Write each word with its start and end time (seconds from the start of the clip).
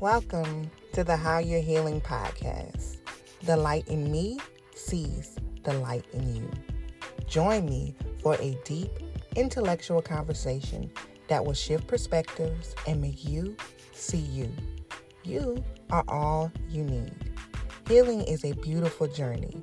Welcome 0.00 0.70
to 0.94 1.04
the 1.04 1.14
How 1.14 1.40
You're 1.40 1.60
Healing 1.60 2.00
podcast. 2.00 2.96
The 3.42 3.54
light 3.54 3.86
in 3.86 4.10
me 4.10 4.38
sees 4.74 5.36
the 5.62 5.74
light 5.74 6.06
in 6.14 6.34
you. 6.34 6.50
Join 7.26 7.66
me 7.66 7.94
for 8.22 8.34
a 8.36 8.58
deep, 8.64 8.88
intellectual 9.36 10.00
conversation 10.00 10.90
that 11.28 11.44
will 11.44 11.52
shift 11.52 11.86
perspectives 11.86 12.74
and 12.86 13.02
make 13.02 13.28
you 13.28 13.54
see 13.92 14.16
you. 14.16 14.50
You 15.22 15.62
are 15.90 16.04
all 16.08 16.50
you 16.70 16.82
need. 16.84 17.12
Healing 17.86 18.22
is 18.22 18.42
a 18.46 18.52
beautiful 18.52 19.06
journey, 19.06 19.62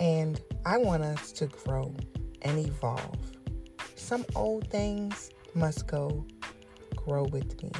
and 0.00 0.40
I 0.64 0.78
want 0.78 1.02
us 1.02 1.30
to 1.32 1.46
grow 1.46 1.94
and 2.40 2.58
evolve. 2.58 3.18
Some 3.96 4.24
old 4.34 4.70
things 4.70 5.28
must 5.52 5.86
go. 5.86 6.24
Grow 6.96 7.24
with 7.24 7.62
me, 7.62 7.70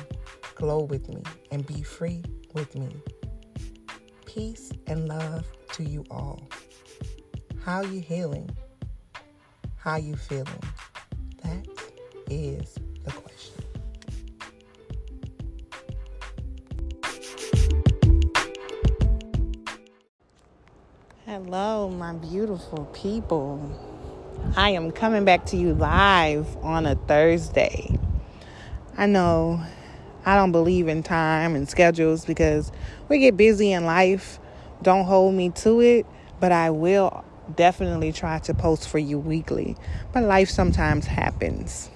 glow 0.59 0.81
with 0.81 1.09
me, 1.09 1.23
and 1.53 1.65
be 1.67 1.83
free 1.83 2.23
with 2.53 2.75
me. 2.75 2.91
Peace 4.27 4.73
and 4.89 5.09
love 5.09 5.47
to 5.73 5.85
you 5.85 6.05
all. 6.11 6.49
How 7.65 7.83
you 7.83 8.01
healing? 8.01 8.51
How 9.77 9.97
you 9.97 10.17
feeling? 10.17 10.63
That 11.45 11.65
is 12.29 12.75
the 13.05 13.13
question. 13.13 13.63
Hello, 21.25 21.89
my 21.89 22.15
beautiful 22.15 22.87
people. 22.87 23.61
I 24.57 24.71
am 24.71 24.91
coming 24.91 25.25
back 25.25 25.47
to 25.47 25.57
you 25.57 25.73
live 25.73 26.57
on 26.65 26.85
a 26.85 26.97
Thursday. 26.97 27.97
I 28.97 29.07
know 29.07 29.63
I 30.25 30.37
don't 30.37 30.53
believe 30.53 30.89
in 30.89 31.03
time 31.03 31.55
and 31.55 31.69
schedules 31.69 32.25
because 32.25 32.73
we 33.09 33.19
get 33.19 33.37
busy 33.37 33.73
in 33.73 33.85
life. 33.85 34.39
Don't 34.83 35.05
hold 35.05 35.35
me 35.35 35.51
to 35.51 35.81
it, 35.81 36.07
but 36.41 36.53
I 36.53 36.71
will 36.71 37.25
definitely 37.55 38.13
try 38.13 38.39
to 38.41 38.55
post 38.55 38.89
for 38.89 38.99
you 38.99 39.19
weekly. 39.19 39.77
But 40.13 40.25
life 40.25 40.51
sometimes 40.51 41.07
happens. 41.07 41.91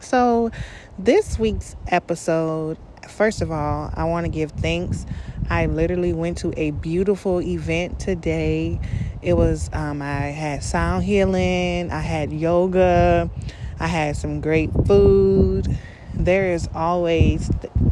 So, 0.00 0.50
this 0.98 1.38
week's 1.38 1.76
episode, 1.88 2.78
first 3.08 3.42
of 3.42 3.50
all, 3.50 3.90
I 3.94 4.04
want 4.04 4.24
to 4.24 4.30
give 4.30 4.52
thanks. 4.52 5.04
I 5.50 5.66
literally 5.66 6.12
went 6.12 6.38
to 6.38 6.52
a 6.56 6.70
beautiful 6.70 7.40
event 7.40 8.00
today. 8.00 8.80
It 9.22 9.34
was, 9.34 9.70
um, 9.72 10.02
I 10.02 10.30
had 10.30 10.62
sound 10.62 11.04
healing, 11.04 11.90
I 11.90 12.00
had 12.00 12.32
yoga, 12.32 13.30
I 13.78 13.86
had 13.86 14.16
some 14.16 14.40
great 14.40 14.70
food. 14.86 15.76
There 16.16 16.52
is 16.52 16.68
always 16.74 17.50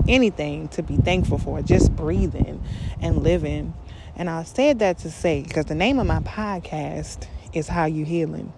anything 0.08 0.69
to 0.69 0.83
be 0.83 0.97
thankful 0.97 1.39
for, 1.39 1.61
just 1.62 1.94
breathing 1.94 2.62
and 3.00 3.22
living. 3.22 3.75
And 4.16 4.31
I 4.31 4.44
said 4.44 4.78
that 4.78 4.98
to 4.98 5.11
say, 5.11 5.42
because 5.42 5.66
the 5.66 5.75
name 5.75 5.98
of 5.98 6.06
my 6.06 6.20
podcast 6.20 7.27
is 7.53 7.69
How 7.69 7.84
You 7.84 8.05
Healing. 8.05 8.53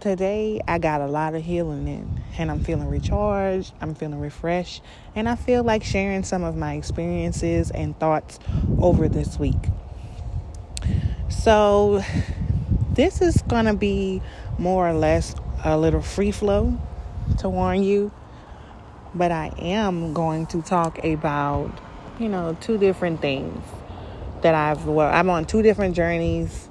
Today, 0.00 0.60
I 0.66 0.78
got 0.78 1.00
a 1.00 1.06
lot 1.06 1.34
of 1.34 1.42
healing 1.42 1.86
in, 1.86 2.22
and 2.38 2.50
I'm 2.50 2.64
feeling 2.64 2.88
recharged, 2.88 3.74
I'm 3.80 3.94
feeling 3.94 4.18
refreshed, 4.18 4.82
and 5.14 5.28
I 5.28 5.36
feel 5.36 5.62
like 5.62 5.84
sharing 5.84 6.22
some 6.22 6.42
of 6.42 6.56
my 6.56 6.74
experiences 6.74 7.70
and 7.70 7.98
thoughts 7.98 8.38
over 8.78 9.08
this 9.08 9.38
week. 9.38 9.68
So, 11.28 12.02
this 12.92 13.20
is 13.20 13.42
going 13.42 13.66
to 13.66 13.74
be 13.74 14.22
more 14.58 14.88
or 14.88 14.94
less 14.94 15.34
a 15.64 15.76
little 15.76 16.02
free 16.02 16.30
flow 16.30 16.78
to 17.38 17.48
warn 17.48 17.82
you, 17.82 18.10
but 19.14 19.32
I 19.32 19.52
am 19.58 20.14
going 20.14 20.46
to 20.46 20.62
talk 20.62 21.04
about, 21.04 21.70
you 22.18 22.28
know, 22.28 22.56
two 22.60 22.78
different 22.78 23.20
things 23.20 23.62
that 24.42 24.54
I've, 24.54 24.86
well, 24.86 25.12
I'm 25.12 25.28
on 25.30 25.44
two 25.44 25.62
different 25.62 25.96
journeys, 25.96 26.68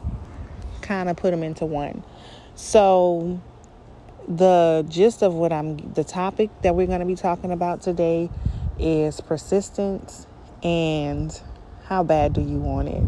kind 0.81 1.09
of 1.09 1.17
put 1.17 1.31
them 1.31 1.43
into 1.43 1.65
one. 1.65 2.03
So, 2.55 3.41
the 4.27 4.85
gist 4.87 5.23
of 5.23 5.33
what 5.33 5.51
I'm, 5.51 5.77
the 5.93 6.03
topic 6.03 6.49
that 6.61 6.75
we're 6.75 6.87
going 6.87 6.99
to 6.99 7.05
be 7.05 7.15
talking 7.15 7.51
about 7.51 7.81
today 7.81 8.29
is 8.77 9.21
persistence 9.21 10.27
and 10.63 11.39
how 11.85 12.03
bad 12.03 12.33
do 12.33 12.41
you 12.41 12.57
want 12.57 12.89
it. 12.89 13.03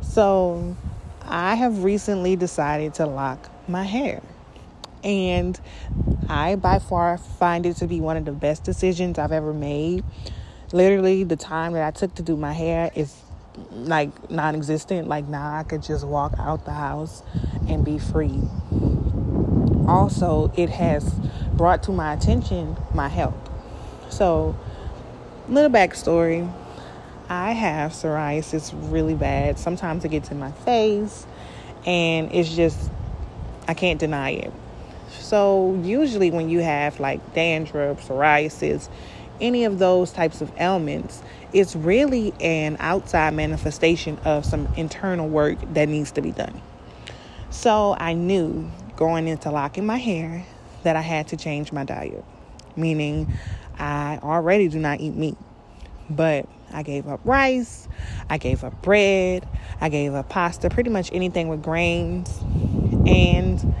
So, 0.00 0.76
I 1.24 1.54
have 1.54 1.84
recently 1.84 2.36
decided 2.36 2.94
to 2.94 3.06
lock 3.06 3.50
my 3.68 3.84
hair. 3.84 4.20
And 5.04 5.58
I, 6.28 6.56
by 6.56 6.78
far, 6.78 7.18
find 7.18 7.66
it 7.66 7.76
to 7.76 7.86
be 7.86 8.00
one 8.00 8.16
of 8.16 8.24
the 8.24 8.32
best 8.32 8.64
decisions 8.64 9.18
I've 9.18 9.32
ever 9.32 9.52
made. 9.52 10.04
Literally, 10.72 11.24
the 11.24 11.36
time 11.36 11.72
that 11.74 11.86
I 11.86 11.90
took 11.90 12.14
to 12.16 12.22
do 12.22 12.36
my 12.36 12.52
hair 12.52 12.90
is 12.94 13.14
like 13.70 14.30
non 14.30 14.54
existent. 14.54 15.08
Like 15.08 15.26
now, 15.26 15.56
I 15.56 15.62
could 15.62 15.82
just 15.82 16.06
walk 16.06 16.34
out 16.38 16.64
the 16.64 16.72
house 16.72 17.22
and 17.68 17.84
be 17.84 17.98
free. 17.98 18.40
Also, 19.86 20.52
it 20.56 20.70
has 20.70 21.12
brought 21.54 21.82
to 21.84 21.92
my 21.92 22.14
attention 22.14 22.76
my 22.94 23.08
health. 23.08 23.34
So, 24.08 24.56
little 25.48 25.70
backstory 25.70 26.50
I 27.32 27.52
have 27.52 27.92
psoriasis 27.92 28.74
really 28.92 29.14
bad. 29.14 29.58
Sometimes 29.58 30.04
it 30.04 30.10
gets 30.10 30.30
in 30.30 30.38
my 30.38 30.52
face, 30.52 31.26
and 31.86 32.30
it's 32.30 32.54
just, 32.54 32.90
I 33.66 33.72
can't 33.72 33.98
deny 33.98 34.32
it. 34.32 34.52
So, 35.18 35.78
usually, 35.82 36.30
when 36.30 36.48
you 36.48 36.60
have 36.60 37.00
like 37.00 37.34
dandruff, 37.34 38.06
psoriasis, 38.06 38.88
any 39.40 39.64
of 39.64 39.78
those 39.78 40.12
types 40.12 40.40
of 40.40 40.52
ailments, 40.58 41.22
it's 41.52 41.74
really 41.74 42.32
an 42.40 42.76
outside 42.80 43.34
manifestation 43.34 44.18
of 44.24 44.44
some 44.44 44.68
internal 44.76 45.28
work 45.28 45.58
that 45.74 45.88
needs 45.88 46.12
to 46.12 46.22
be 46.22 46.32
done. 46.32 46.60
So, 47.50 47.96
I 47.98 48.14
knew 48.14 48.70
going 48.96 49.28
into 49.28 49.50
locking 49.50 49.86
my 49.86 49.98
hair 49.98 50.44
that 50.82 50.96
I 50.96 51.00
had 51.00 51.28
to 51.28 51.36
change 51.36 51.72
my 51.72 51.84
diet, 51.84 52.24
meaning 52.76 53.32
I 53.78 54.18
already 54.22 54.68
do 54.68 54.78
not 54.78 55.00
eat 55.00 55.14
meat, 55.14 55.36
but 56.10 56.46
I 56.72 56.82
gave 56.82 57.06
up 57.06 57.20
rice, 57.24 57.88
I 58.28 58.38
gave 58.38 58.64
up 58.64 58.80
bread, 58.82 59.46
I 59.80 59.88
gave 59.88 60.14
up 60.14 60.28
pasta, 60.28 60.70
pretty 60.70 60.90
much 60.90 61.10
anything 61.12 61.48
with 61.48 61.62
grains, 61.62 62.42
and 63.06 63.74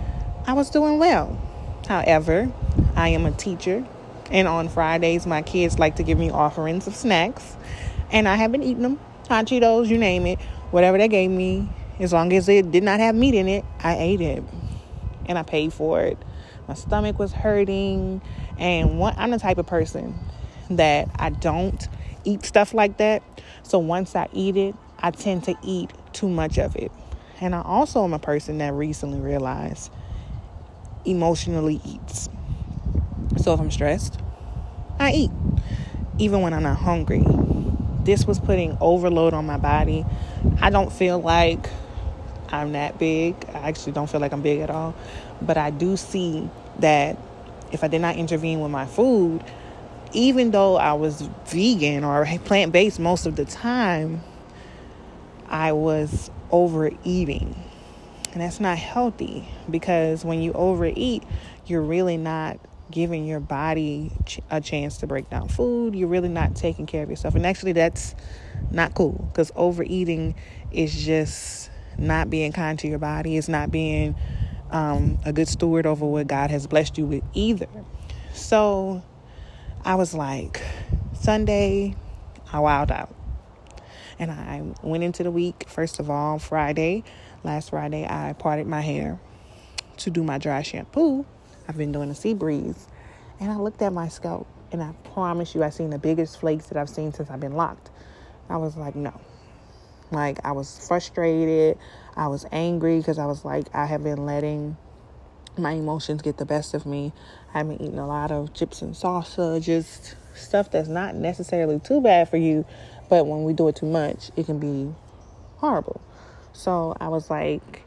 I 0.44 0.54
was 0.54 0.70
doing 0.70 0.98
well. 0.98 1.38
However, 1.86 2.52
I 2.96 3.10
am 3.10 3.26
a 3.26 3.30
teacher, 3.30 3.86
and 4.30 4.48
on 4.48 4.68
Fridays, 4.68 5.24
my 5.24 5.40
kids 5.40 5.78
like 5.78 5.96
to 5.96 6.02
give 6.02 6.18
me 6.18 6.30
offerings 6.30 6.88
of 6.88 6.96
snacks, 6.96 7.56
and 8.10 8.26
I 8.26 8.34
have 8.34 8.50
been 8.50 8.62
eating 8.62 8.82
them 8.82 9.00
hot 9.28 9.46
Cheetos, 9.46 9.86
you 9.86 9.98
name 9.98 10.26
it, 10.26 10.40
whatever 10.72 10.98
they 10.98 11.06
gave 11.06 11.30
me, 11.30 11.68
as 12.00 12.12
long 12.12 12.32
as 12.32 12.48
it 12.48 12.72
did 12.72 12.82
not 12.82 12.98
have 12.98 13.14
meat 13.14 13.34
in 13.36 13.46
it, 13.46 13.64
I 13.84 13.96
ate 13.96 14.20
it, 14.20 14.42
and 15.26 15.38
I 15.38 15.44
paid 15.44 15.72
for 15.72 16.00
it. 16.00 16.18
My 16.66 16.74
stomach 16.74 17.20
was 17.20 17.32
hurting, 17.32 18.20
and 18.58 18.98
one, 18.98 19.14
I'm 19.16 19.30
the 19.30 19.38
type 19.38 19.58
of 19.58 19.66
person 19.66 20.18
that 20.70 21.08
I 21.16 21.30
don't 21.30 21.88
eat 22.24 22.44
stuff 22.44 22.74
like 22.74 22.96
that. 22.96 23.22
So 23.62 23.78
once 23.78 24.16
I 24.16 24.28
eat 24.32 24.56
it, 24.56 24.74
I 24.98 25.12
tend 25.12 25.44
to 25.44 25.54
eat 25.62 25.92
too 26.12 26.28
much 26.28 26.58
of 26.58 26.74
it. 26.74 26.90
And 27.40 27.54
I 27.54 27.62
also 27.62 28.02
am 28.02 28.12
a 28.12 28.18
person 28.18 28.58
that 28.58 28.72
recently 28.72 29.20
realized 29.20 29.92
emotionally 31.04 31.80
eats. 31.84 32.28
So 33.38 33.52
if 33.54 33.60
I'm 33.60 33.70
stressed, 33.70 34.18
I 34.98 35.12
eat, 35.12 35.30
even 36.18 36.40
when 36.42 36.52
I'm 36.52 36.62
not 36.62 36.78
hungry. 36.78 37.24
This 38.04 38.26
was 38.26 38.38
putting 38.38 38.76
overload 38.80 39.32
on 39.32 39.46
my 39.46 39.58
body. 39.58 40.04
I 40.60 40.70
don't 40.70 40.92
feel 40.92 41.20
like 41.20 41.68
I'm 42.48 42.72
that 42.72 42.98
big. 42.98 43.34
I 43.48 43.68
actually 43.68 43.92
don't 43.92 44.08
feel 44.08 44.20
like 44.20 44.32
I'm 44.32 44.42
big 44.42 44.60
at 44.60 44.70
all. 44.70 44.94
But 45.40 45.56
I 45.56 45.70
do 45.70 45.96
see 45.96 46.48
that 46.80 47.16
if 47.72 47.82
I 47.82 47.88
did 47.88 48.00
not 48.00 48.16
intervene 48.16 48.60
with 48.60 48.70
my 48.70 48.86
food, 48.86 49.42
even 50.12 50.50
though 50.50 50.76
I 50.76 50.92
was 50.92 51.22
vegan 51.46 52.04
or 52.04 52.26
plant 52.44 52.72
based 52.72 53.00
most 53.00 53.26
of 53.26 53.36
the 53.36 53.44
time, 53.44 54.22
I 55.48 55.72
was 55.72 56.30
overeating. 56.50 57.54
And 58.32 58.40
that's 58.40 58.60
not 58.60 58.78
healthy 58.78 59.46
because 59.70 60.24
when 60.24 60.40
you 60.40 60.52
overeat, 60.52 61.22
you're 61.66 61.82
really 61.82 62.16
not 62.16 62.58
giving 62.90 63.26
your 63.26 63.40
body 63.40 64.12
a 64.50 64.60
chance 64.60 64.98
to 64.98 65.06
break 65.06 65.28
down 65.28 65.48
food. 65.48 65.94
You're 65.94 66.08
really 66.08 66.28
not 66.28 66.56
taking 66.56 66.86
care 66.86 67.02
of 67.02 67.10
yourself. 67.10 67.34
And 67.34 67.44
actually, 67.46 67.72
that's 67.72 68.14
not 68.70 68.94
cool 68.94 69.28
because 69.30 69.52
overeating 69.54 70.34
is 70.70 70.94
just 70.94 71.70
not 71.98 72.30
being 72.30 72.52
kind 72.52 72.78
to 72.78 72.88
your 72.88 72.98
body, 72.98 73.36
it's 73.36 73.48
not 73.48 73.70
being 73.70 74.14
um, 74.70 75.18
a 75.24 75.32
good 75.32 75.48
steward 75.48 75.84
over 75.86 76.06
what 76.06 76.26
God 76.26 76.50
has 76.50 76.66
blessed 76.66 76.96
you 76.96 77.04
with 77.04 77.24
either. 77.34 77.68
So, 78.32 79.02
I 79.84 79.96
was 79.96 80.14
like, 80.14 80.62
Sunday, 81.20 81.96
I 82.52 82.58
wowed 82.58 82.90
out. 82.90 83.14
And 84.18 84.30
I 84.30 84.62
went 84.82 85.02
into 85.02 85.22
the 85.22 85.30
week, 85.30 85.64
first 85.68 85.98
of 85.98 86.08
all, 86.08 86.38
Friday. 86.38 87.04
Last 87.44 87.70
Friday, 87.70 88.06
I 88.08 88.34
parted 88.34 88.68
my 88.68 88.80
hair 88.80 89.18
to 89.98 90.10
do 90.10 90.22
my 90.22 90.38
dry 90.38 90.62
shampoo. 90.62 91.26
I've 91.68 91.76
been 91.76 91.90
doing 91.90 92.10
a 92.10 92.14
sea 92.14 92.34
breeze. 92.34 92.86
And 93.40 93.50
I 93.50 93.56
looked 93.56 93.82
at 93.82 93.92
my 93.92 94.08
scalp 94.08 94.46
And 94.70 94.82
I 94.82 94.92
promise 95.12 95.54
you, 95.54 95.62
I 95.64 95.70
seen 95.70 95.90
the 95.90 95.98
biggest 95.98 96.38
flakes 96.40 96.66
that 96.66 96.78
I've 96.78 96.88
seen 96.88 97.12
since 97.12 97.30
I've 97.30 97.40
been 97.40 97.54
locked. 97.54 97.90
I 98.48 98.56
was 98.56 98.76
like, 98.76 98.94
no. 98.94 99.20
Like, 100.10 100.38
I 100.44 100.52
was 100.52 100.86
frustrated. 100.86 101.78
I 102.16 102.28
was 102.28 102.46
angry 102.52 102.98
because 102.98 103.18
I 103.18 103.26
was 103.26 103.44
like, 103.44 103.66
I 103.74 103.86
have 103.86 104.02
been 104.04 104.24
letting 104.24 104.76
my 105.58 105.72
emotions 105.72 106.22
get 106.22 106.38
the 106.38 106.46
best 106.46 106.74
of 106.74 106.86
me. 106.86 107.12
I've 107.52 107.68
been 107.68 107.82
eating 107.82 107.98
a 107.98 108.06
lot 108.06 108.30
of 108.30 108.54
chips 108.54 108.82
and 108.82 108.94
salsa, 108.94 109.62
just 109.62 110.16
stuff 110.34 110.70
that's 110.70 110.88
not 110.88 111.14
necessarily 111.14 111.78
too 111.80 112.00
bad 112.00 112.28
for 112.28 112.38
you, 112.38 112.64
but 113.10 113.26
when 113.26 113.44
we 113.44 113.52
do 113.52 113.68
it 113.68 113.76
too 113.76 113.86
much, 113.86 114.30
it 114.36 114.46
can 114.46 114.58
be 114.58 114.94
horrible. 115.56 116.00
So 116.52 116.94
I 117.00 117.08
was 117.08 117.30
like, 117.30 117.82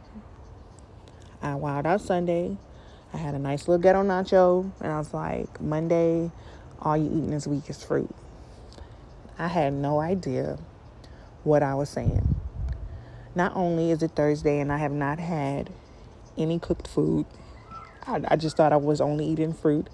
I 1.42 1.50
wowed 1.50 1.86
out 1.86 2.02
Sunday. 2.02 2.58
I 3.14 3.18
had 3.18 3.36
a 3.36 3.40
nice 3.40 3.68
little 3.68 3.82
ghetto 3.82 4.04
nacho, 4.04 4.72
and 4.82 4.92
I 4.92 4.98
was 4.98 5.14
like, 5.14 5.62
Monday, 5.62 6.32
all 6.82 6.98
you 6.98 7.06
eating 7.06 7.30
this 7.32 7.48
week 7.48 7.70
is 7.70 7.84
fruit. 7.84 8.14
I 9.38 9.48
had 9.48 9.74
no 9.74 10.00
idea 10.00 10.58
what 11.44 11.64
I 11.64 11.76
was 11.76 11.90
saying. 11.90 12.36
Not 13.36 13.56
only 13.56 13.92
is 13.92 14.02
it 14.02 14.12
Thursday 14.12 14.60
and 14.60 14.72
I 14.72 14.78
have 14.78 14.92
not 14.92 15.20
had 15.20 15.70
any 16.38 16.58
cooked 16.58 16.88
food, 16.88 17.26
I, 18.08 18.22
I 18.30 18.36
just 18.36 18.58
thought 18.58 18.74
I 18.74 18.78
was 18.78 19.02
only 19.02 19.26
eating 19.26 19.54
fruit. 19.54 19.88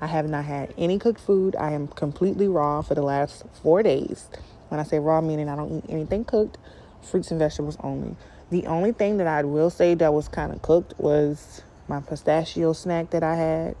I 0.00 0.06
have 0.06 0.28
not 0.28 0.44
had 0.44 0.74
any 0.76 0.98
cooked 0.98 1.20
food. 1.20 1.56
I 1.56 1.72
am 1.72 1.88
completely 1.88 2.48
raw 2.48 2.82
for 2.82 2.94
the 2.94 3.02
last 3.02 3.44
four 3.62 3.82
days. 3.82 4.28
When 4.68 4.80
I 4.80 4.82
say 4.82 4.98
raw, 4.98 5.20
meaning 5.20 5.48
I 5.48 5.56
don't 5.56 5.78
eat 5.78 5.84
anything 5.88 6.24
cooked, 6.24 6.58
fruits 7.02 7.30
and 7.30 7.38
vegetables 7.38 7.76
only. 7.80 8.16
The 8.50 8.66
only 8.66 8.92
thing 8.92 9.16
that 9.18 9.26
I 9.26 9.42
will 9.44 9.70
say 9.70 9.94
that 9.94 10.12
was 10.12 10.28
kind 10.28 10.52
of 10.52 10.62
cooked 10.62 10.94
was 10.98 11.62
my 11.88 12.00
pistachio 12.00 12.72
snack 12.72 13.10
that 13.10 13.22
I 13.22 13.34
had. 13.34 13.76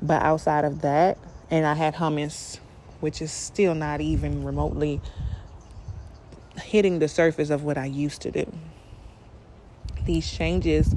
But 0.00 0.22
outside 0.22 0.64
of 0.64 0.82
that, 0.82 1.18
and 1.50 1.66
I 1.66 1.74
had 1.74 1.94
hummus, 1.94 2.58
which 3.00 3.20
is 3.20 3.32
still 3.32 3.74
not 3.74 4.00
even 4.00 4.44
remotely 4.44 5.00
hitting 6.62 6.98
the 6.98 7.08
surface 7.08 7.50
of 7.50 7.64
what 7.64 7.78
I 7.78 7.86
used 7.86 8.22
to 8.22 8.30
do. 8.30 8.52
These 10.04 10.30
changes 10.30 10.94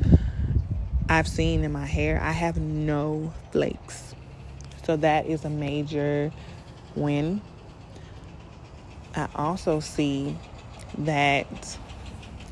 I've 1.09 1.27
seen 1.27 1.63
in 1.63 1.71
my 1.71 1.85
hair, 1.85 2.21
I 2.21 2.31
have 2.31 2.57
no 2.57 3.33
flakes. 3.51 4.15
So 4.83 4.95
that 4.97 5.25
is 5.25 5.45
a 5.45 5.49
major 5.49 6.31
win. 6.95 7.41
I 9.15 9.27
also 9.35 9.79
see 9.79 10.37
that 10.99 11.77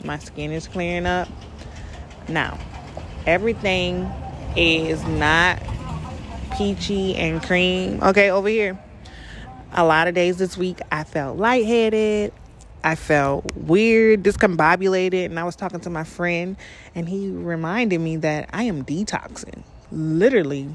my 0.04 0.18
skin 0.20 0.52
is 0.52 0.68
clearing 0.68 1.06
up. 1.06 1.28
Now, 2.28 2.58
everything 3.26 4.10
is 4.56 5.04
not 5.04 5.62
peachy 6.58 7.16
and 7.16 7.42
cream. 7.42 8.02
Okay, 8.02 8.30
over 8.32 8.48
here. 8.48 8.80
A 9.72 9.86
lot 9.86 10.08
of 10.08 10.16
days 10.16 10.38
this 10.38 10.58
week 10.58 10.80
I 10.92 11.04
felt 11.04 11.38
lightheaded. 11.38 12.34
I 12.84 12.96
felt 12.96 13.56
weird, 13.56 14.24
discombobulated, 14.24 15.26
and 15.26 15.40
I 15.40 15.44
was 15.44 15.56
talking 15.56 15.82
to 15.82 15.90
my 15.90 16.06
friend, 16.06 16.56
and 16.96 17.10
he 17.10 17.30
reminded 17.30 18.00
me 18.00 18.16
that 18.18 18.50
I 18.54 18.64
am 18.64 18.86
detoxing. 18.86 19.64
Literally, 19.92 20.70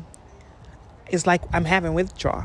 it's 1.08 1.26
like 1.26 1.40
I'm 1.52 1.64
having 1.64 1.94
withdrawal. 1.94 2.44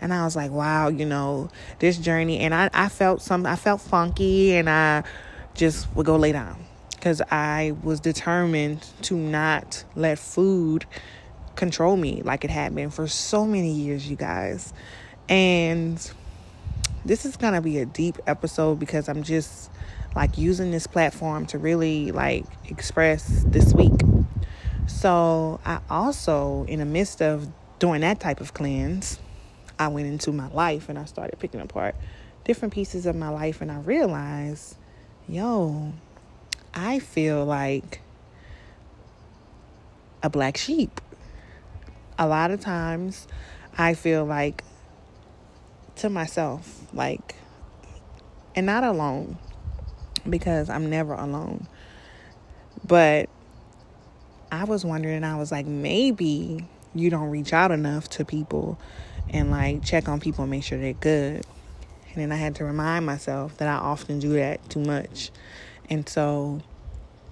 And 0.00 0.12
I 0.12 0.24
was 0.24 0.36
like, 0.36 0.50
wow, 0.50 0.88
you 0.88 1.04
know, 1.04 1.50
this 1.78 1.98
journey. 1.98 2.38
And 2.40 2.54
I, 2.54 2.70
I 2.72 2.88
felt 2.88 3.22
some, 3.22 3.46
I 3.46 3.56
felt 3.56 3.80
funky, 3.80 4.56
and 4.56 4.68
I 4.68 5.04
just 5.54 5.94
would 5.94 6.06
go 6.06 6.16
lay 6.16 6.32
down 6.32 6.64
because 6.90 7.22
I 7.30 7.74
was 7.82 8.00
determined 8.00 8.86
to 9.02 9.16
not 9.16 9.84
let 9.96 10.18
food 10.18 10.84
control 11.56 11.96
me 11.96 12.22
like 12.22 12.44
it 12.44 12.50
had 12.50 12.74
been 12.74 12.90
for 12.90 13.06
so 13.08 13.44
many 13.44 13.72
years, 13.72 14.08
you 14.08 14.16
guys. 14.16 14.72
And 15.28 16.10
this 17.04 17.24
is 17.24 17.36
to 17.36 17.60
be 17.60 17.78
a 17.78 17.86
deep 17.86 18.18
episode 18.26 18.78
because 18.78 19.08
I'm 19.08 19.22
just 19.22 19.70
like 20.14 20.36
using 20.36 20.70
this 20.70 20.86
platform 20.86 21.46
to 21.46 21.58
really 21.58 22.12
like 22.12 22.44
express 22.68 23.44
this 23.46 23.72
week. 23.72 24.00
So, 24.86 25.60
I 25.64 25.80
also 25.88 26.64
in 26.64 26.80
the 26.80 26.84
midst 26.84 27.22
of 27.22 27.48
doing 27.78 28.02
that 28.02 28.20
type 28.20 28.40
of 28.40 28.52
cleanse, 28.52 29.18
I 29.80 29.88
went 29.88 30.06
into 30.06 30.30
my 30.30 30.48
life 30.48 30.90
and 30.90 30.98
I 30.98 31.06
started 31.06 31.38
picking 31.38 31.60
apart 31.60 31.96
different 32.44 32.74
pieces 32.74 33.06
of 33.06 33.16
my 33.16 33.30
life 33.30 33.62
and 33.62 33.72
I 33.72 33.78
realized, 33.78 34.76
yo, 35.26 35.94
I 36.74 36.98
feel 36.98 37.46
like 37.46 38.02
a 40.22 40.28
black 40.28 40.58
sheep. 40.58 41.00
A 42.18 42.28
lot 42.28 42.50
of 42.50 42.60
times 42.60 43.26
I 43.78 43.94
feel 43.94 44.26
like 44.26 44.62
to 45.96 46.10
myself, 46.10 46.86
like, 46.92 47.36
and 48.54 48.66
not 48.66 48.84
alone 48.84 49.38
because 50.28 50.68
I'm 50.68 50.90
never 50.90 51.14
alone. 51.14 51.66
But 52.86 53.30
I 54.52 54.64
was 54.64 54.84
wondering, 54.84 55.24
I 55.24 55.36
was 55.36 55.50
like, 55.50 55.64
maybe 55.64 56.66
you 56.94 57.08
don't 57.08 57.30
reach 57.30 57.54
out 57.54 57.70
enough 57.70 58.10
to 58.10 58.26
people 58.26 58.78
and 59.30 59.50
like 59.50 59.84
check 59.84 60.08
on 60.08 60.20
people 60.20 60.44
and 60.44 60.50
make 60.50 60.64
sure 60.64 60.78
they're 60.78 60.92
good. 60.92 61.44
And 62.12 62.16
then 62.16 62.32
I 62.32 62.36
had 62.36 62.56
to 62.56 62.64
remind 62.64 63.06
myself 63.06 63.56
that 63.58 63.68
I 63.68 63.74
often 63.74 64.18
do 64.18 64.34
that 64.34 64.68
too 64.68 64.80
much. 64.80 65.30
And 65.88 66.08
so 66.08 66.60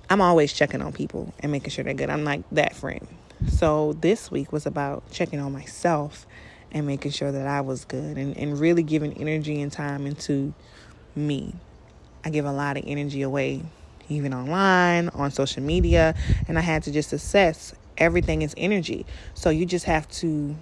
I'm 0.08 0.20
always 0.20 0.52
checking 0.52 0.80
on 0.80 0.92
people 0.92 1.34
and 1.40 1.52
making 1.52 1.70
sure 1.70 1.84
they're 1.84 1.94
good. 1.94 2.10
I'm 2.10 2.24
like 2.24 2.42
that 2.52 2.74
friend. 2.74 3.06
So 3.48 3.92
this 3.94 4.30
week 4.30 4.52
was 4.52 4.66
about 4.66 5.10
checking 5.10 5.40
on 5.40 5.52
myself 5.52 6.26
and 6.72 6.86
making 6.86 7.12
sure 7.12 7.32
that 7.32 7.46
I 7.46 7.60
was 7.60 7.84
good 7.84 8.16
and, 8.16 8.36
and 8.36 8.58
really 8.58 8.82
giving 8.82 9.12
energy 9.14 9.60
and 9.60 9.70
time 9.72 10.06
into 10.06 10.54
me. 11.14 11.54
I 12.24 12.30
give 12.30 12.44
a 12.44 12.52
lot 12.52 12.76
of 12.76 12.84
energy 12.86 13.22
away, 13.22 13.62
even 14.08 14.34
online, 14.34 15.08
on 15.10 15.30
social 15.30 15.62
media, 15.62 16.14
and 16.46 16.58
I 16.58 16.62
had 16.62 16.82
to 16.84 16.92
just 16.92 17.12
assess 17.12 17.74
everything 17.96 18.42
is 18.42 18.54
energy. 18.56 19.06
So 19.34 19.50
you 19.50 19.66
just 19.66 19.84
have 19.84 20.08
to, 20.08 20.56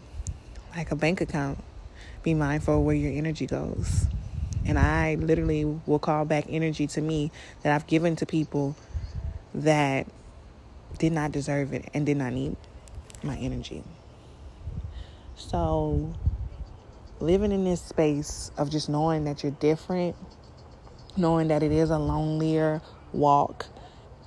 like 0.77 0.91
a 0.91 0.97
bank 0.97 1.21
account, 1.21 1.59
be 2.23 2.35
mindful 2.35 2.85
where 2.85 2.95
your 2.95 3.13
energy 3.13 3.47
goes. 3.47 4.07
And 4.67 4.79
I 4.79 5.15
literally 5.15 5.65
will 5.65 5.99
call 5.99 6.25
back 6.25 6.47
energy 6.49 6.87
to 6.89 7.01
me 7.01 7.31
that 7.63 7.73
I've 7.75 7.87
given 7.87 8.17
to 8.17 8.27
people 8.27 8.77
that 9.55 10.07
did 10.99 11.13
not 11.13 11.33
deserve 11.33 11.73
it 11.73 11.89
and 11.95 12.05
did 12.05 12.17
not 12.17 12.33
need 12.33 12.57
my 13.23 13.37
energy. 13.37 13.83
So, 15.37 16.15
living 17.21 17.53
in 17.53 17.65
this 17.65 17.81
space 17.81 18.51
of 18.57 18.71
just 18.71 18.89
knowing 18.89 19.25
that 19.25 19.43
you're 19.43 19.53
different, 19.53 20.17
knowing 21.17 21.49
that 21.49 21.63
it 21.63 21.73
is 21.73 21.91
a 21.91 21.99
lonelier 21.99 22.83
walk, 23.13 23.67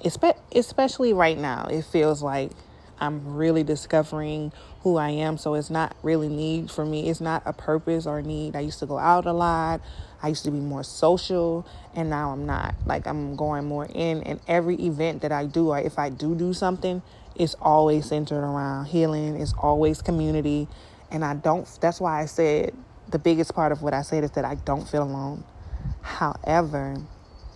especially 0.03 1.13
right 1.13 1.38
now, 1.38 1.68
it 1.70 1.84
feels 1.84 2.24
like 2.24 2.51
I'm 3.00 3.36
really 3.36 3.63
discovering 3.63 4.51
who 4.82 4.98
I 4.98 5.10
am. 5.10 5.38
So 5.38 5.53
it's 5.53 5.70
not 5.70 5.96
really 6.03 6.27
need 6.29 6.70
for 6.70 6.86
me. 6.86 7.10
It's 7.10 7.22
not 7.22 7.44
a 7.46 7.53
purpose 7.53 8.06
or 8.06 8.22
need. 8.22 8.56
I 8.56 8.60
used 8.62 8.79
to 8.79 8.86
go 8.86 8.98
out 8.98 9.25
a 9.25 9.34
lot. 9.34 9.82
I 10.22 10.29
used 10.29 10.44
to 10.46 10.51
be 10.51 10.60
more 10.60 10.84
social 10.84 11.65
and 11.96 12.10
now 12.10 12.32
I'm 12.32 12.46
not. 12.46 12.75
Like 12.86 13.08
I'm 13.08 13.36
going 13.36 13.65
more 13.65 13.88
in 13.94 14.24
and 14.24 14.39
every 14.48 14.75
event 14.75 15.22
that 15.22 15.32
I 15.32 15.46
do 15.46 15.70
or 15.70 15.79
if 15.79 15.98
I 15.98 16.10
do 16.10 16.36
do 16.36 16.53
something, 16.53 17.01
it's 17.36 17.56
always 17.62 18.08
centered 18.08 18.44
around 18.44 18.86
healing. 18.86 19.39
It's 19.39 19.53
always 19.58 20.01
community. 20.01 20.68
And 21.12 21.24
I 21.24 21.36
don't 21.36 21.68
that's 21.82 22.00
why 22.00 22.22
I 22.22 22.25
said 22.25 22.74
the 23.10 23.20
biggest 23.20 23.56
part 23.56 23.72
of 23.72 23.82
what 23.82 23.94
I 23.94 24.01
said 24.01 24.24
is 24.24 24.32
that 24.32 24.46
I 24.46 24.56
don't 24.56 24.88
feel 24.88 25.03
alone. 25.03 25.44
However, 26.01 26.98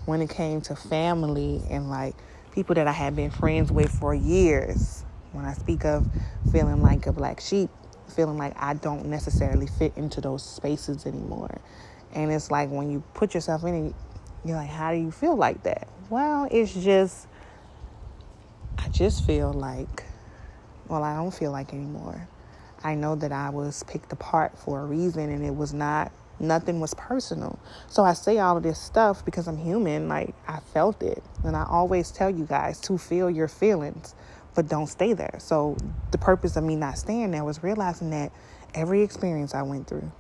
when 0.05 0.21
it 0.21 0.29
came 0.29 0.61
to 0.61 0.75
family 0.75 1.61
and 1.69 1.89
like 1.89 2.15
people 2.51 2.75
that 2.75 2.87
I 2.87 2.91
had 2.91 3.15
been 3.15 3.31
friends 3.31 3.71
with 3.71 3.91
for 3.91 4.13
years, 4.13 5.03
when 5.33 5.45
I 5.45 5.53
speak 5.53 5.83
of 5.85 6.07
feeling 6.51 6.81
like 6.81 7.05
a 7.07 7.11
black 7.11 7.41
sheep, 7.41 7.69
feeling 8.15 8.37
like 8.37 8.53
I 8.57 8.75
don't 8.75 9.05
necessarily 9.05 9.67
fit 9.67 9.93
into 9.95 10.21
those 10.21 10.43
spaces 10.43 11.05
anymore. 11.05 11.59
And 12.13 12.31
it's 12.31 12.51
like 12.51 12.69
when 12.69 12.91
you 12.91 13.03
put 13.13 13.33
yourself 13.33 13.63
in 13.63 13.87
it, 13.87 13.95
you're 14.45 14.55
like, 14.57 14.69
how 14.69 14.91
do 14.91 14.97
you 14.97 15.11
feel 15.11 15.35
like 15.35 15.63
that? 15.63 15.87
Well, 16.09 16.47
it's 16.51 16.73
just, 16.73 17.27
I 18.77 18.87
just 18.89 19.25
feel 19.25 19.51
like, 19.51 20.03
well, 20.87 21.03
I 21.03 21.15
don't 21.15 21.33
feel 21.33 21.51
like 21.51 21.73
anymore. 21.73 22.27
I 22.83 22.95
know 22.95 23.15
that 23.15 23.31
I 23.31 23.49
was 23.49 23.83
picked 23.83 24.11
apart 24.11 24.57
for 24.57 24.81
a 24.81 24.85
reason 24.85 25.29
and 25.29 25.43
it 25.43 25.55
was 25.55 25.73
not, 25.73 26.11
nothing 26.39 26.81
was 26.81 26.93
personal. 26.93 27.57
So 27.87 28.03
I 28.03 28.13
say 28.13 28.37
all 28.39 28.57
of 28.57 28.63
this 28.63 28.77
stuff 28.77 29.23
because 29.23 29.47
I'm 29.47 29.57
human. 29.57 30.09
Like, 30.09 30.35
I 30.47 30.59
felt 30.59 31.01
it. 31.01 31.23
And 31.43 31.55
I 31.55 31.65
always 31.67 32.11
tell 32.11 32.29
you 32.29 32.45
guys 32.45 32.79
to 32.81 32.97
feel 32.97 33.29
your 33.29 33.47
feelings 33.47 34.13
but 34.55 34.67
don't 34.67 34.87
stay 34.87 35.13
there. 35.13 35.35
So 35.39 35.77
the 36.11 36.17
purpose 36.17 36.55
of 36.55 36.63
me 36.63 36.75
not 36.75 36.97
staying 36.97 37.31
there 37.31 37.43
was 37.43 37.63
realizing 37.63 38.11
that 38.11 38.31
every 38.73 39.01
experience 39.01 39.53
I 39.53 39.61
went 39.63 39.87
through, 39.87 40.11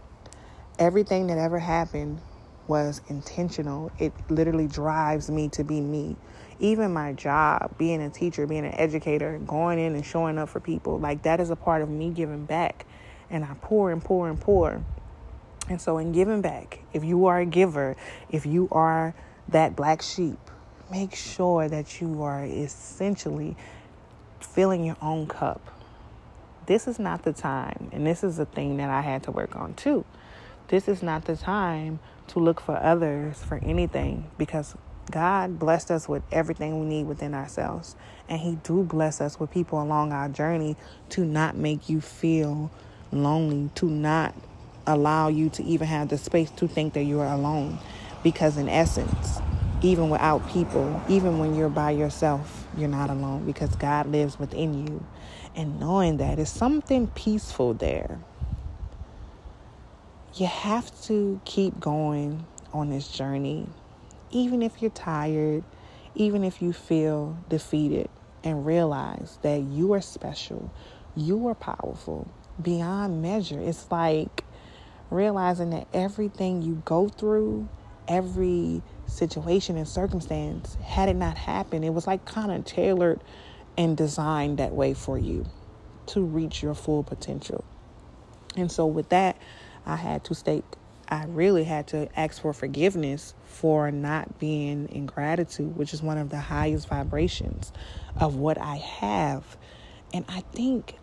everything 0.79 1.27
that 1.27 1.37
ever 1.37 1.59
happened 1.59 2.21
was 2.67 3.01
intentional. 3.09 3.91
It 3.99 4.13
literally 4.29 4.67
drives 4.67 5.29
me 5.29 5.49
to 5.49 5.63
be 5.63 5.81
me. 5.81 6.15
Even 6.59 6.93
my 6.93 7.13
job, 7.13 7.77
being 7.77 8.01
a 8.01 8.09
teacher, 8.09 8.47
being 8.47 8.65
an 8.65 8.73
educator, 8.75 9.39
going 9.45 9.79
in 9.79 9.95
and 9.95 10.05
showing 10.05 10.37
up 10.37 10.49
for 10.49 10.59
people, 10.59 10.99
like 10.99 11.23
that 11.23 11.39
is 11.39 11.49
a 11.49 11.55
part 11.55 11.81
of 11.81 11.89
me 11.89 12.09
giving 12.09 12.45
back. 12.45 12.85
and 13.29 13.43
I 13.43 13.55
pour 13.61 13.91
and 13.91 14.03
pour 14.03 14.29
and 14.29 14.39
pour. 14.39 14.83
And 15.69 15.81
so, 15.81 15.97
in 15.97 16.11
giving 16.11 16.41
back, 16.41 16.79
if 16.93 17.03
you 17.03 17.25
are 17.25 17.39
a 17.39 17.45
giver, 17.45 17.95
if 18.29 18.45
you 18.45 18.67
are 18.71 19.15
that 19.49 19.75
black 19.75 20.01
sheep, 20.01 20.37
make 20.91 21.15
sure 21.15 21.67
that 21.67 22.01
you 22.01 22.21
are 22.21 22.45
essentially 22.45 23.55
filling 24.43 24.83
your 24.85 24.97
own 25.01 25.27
cup. 25.27 25.61
This 26.65 26.87
is 26.87 26.99
not 26.99 27.23
the 27.23 27.33
time, 27.33 27.89
and 27.91 28.05
this 28.05 28.23
is 28.23 28.39
a 28.39 28.45
thing 28.45 28.77
that 28.77 28.89
I 28.89 29.01
had 29.01 29.23
to 29.23 29.31
work 29.31 29.55
on 29.55 29.73
too. 29.73 30.05
This 30.69 30.87
is 30.87 31.03
not 31.03 31.25
the 31.25 31.35
time 31.35 31.99
to 32.27 32.39
look 32.39 32.61
for 32.61 32.77
others 32.77 33.43
for 33.43 33.59
anything 33.63 34.29
because 34.37 34.75
God 35.11 35.59
blessed 35.59 35.91
us 35.91 36.07
with 36.07 36.23
everything 36.31 36.79
we 36.79 36.85
need 36.85 37.05
within 37.05 37.33
ourselves. 37.33 37.95
And 38.29 38.39
He 38.39 38.55
do 38.63 38.83
bless 38.83 39.19
us 39.19 39.39
with 39.39 39.51
people 39.51 39.81
along 39.81 40.13
our 40.13 40.29
journey 40.29 40.77
to 41.09 41.25
not 41.25 41.57
make 41.57 41.89
you 41.89 41.99
feel 41.99 42.71
lonely, 43.11 43.69
to 43.75 43.85
not 43.85 44.33
allow 44.87 45.27
you 45.27 45.49
to 45.49 45.63
even 45.63 45.87
have 45.87 46.09
the 46.09 46.17
space 46.17 46.49
to 46.51 46.67
think 46.67 46.93
that 46.93 47.03
you 47.03 47.19
are 47.19 47.33
alone. 47.33 47.79
Because 48.23 48.57
in 48.57 48.69
essence, 48.69 49.39
even 49.81 50.09
without 50.09 50.49
people, 50.49 51.01
even 51.09 51.39
when 51.39 51.55
you're 51.55 51.69
by 51.69 51.91
yourself, 51.91 52.62
you're 52.77 52.89
not 52.89 53.09
alone 53.09 53.45
because 53.45 53.75
God 53.75 54.07
lives 54.07 54.39
within 54.39 54.87
you. 54.87 55.05
And 55.55 55.79
knowing 55.79 56.17
that 56.17 56.39
is 56.39 56.49
something 56.49 57.07
peaceful 57.07 57.73
there. 57.73 58.19
You 60.35 60.47
have 60.47 60.89
to 61.03 61.39
keep 61.45 61.79
going 61.79 62.45
on 62.73 62.89
this 62.89 63.07
journey, 63.07 63.67
even 64.31 64.63
if 64.63 64.81
you're 64.81 64.91
tired, 64.91 65.63
even 66.15 66.43
if 66.43 66.61
you 66.61 66.73
feel 66.73 67.37
defeated, 67.49 68.09
and 68.43 68.65
realize 68.65 69.37
that 69.43 69.61
you 69.61 69.93
are 69.93 70.01
special, 70.01 70.71
you 71.15 71.47
are 71.47 71.55
powerful 71.55 72.27
beyond 72.61 73.21
measure. 73.21 73.59
It's 73.59 73.91
like 73.91 74.43
realizing 75.11 75.69
that 75.69 75.87
everything 75.93 76.63
you 76.63 76.81
go 76.83 77.07
through, 77.07 77.69
every 78.07 78.81
situation 79.07 79.77
and 79.77 79.87
circumstance, 79.87 80.75
had 80.83 81.09
it 81.09 81.15
not 81.15 81.37
happened, 81.37 81.85
it 81.85 81.93
was 81.93 82.07
like 82.07 82.25
kind 82.25 82.51
of 82.51 82.65
tailored 82.65 83.21
and 83.77 83.97
designed 83.97 84.59
that 84.59 84.73
way 84.73 84.93
for 84.93 85.17
you 85.17 85.45
to 86.07 86.21
reach 86.21 86.61
your 86.61 86.73
full 86.73 87.03
potential. 87.03 87.63
And 88.55 88.71
so, 88.71 88.85
with 88.85 89.09
that, 89.09 89.37
I 89.85 89.95
had 89.95 90.23
to 90.25 90.35
state, 90.35 90.63
I 91.09 91.25
really 91.25 91.63
had 91.63 91.87
to 91.87 92.07
ask 92.19 92.41
for 92.41 92.53
forgiveness 92.53 93.33
for 93.45 93.91
not 93.91 94.39
being 94.39 94.87
in 94.89 95.05
gratitude, 95.05 95.75
which 95.75 95.93
is 95.93 96.01
one 96.01 96.17
of 96.17 96.29
the 96.29 96.39
highest 96.39 96.87
vibrations 96.87 97.71
of 98.19 98.35
what 98.35 98.59
I 98.59 98.77
have. 98.77 99.57
And 100.13 100.25
I 100.27 100.41
think 100.51 100.95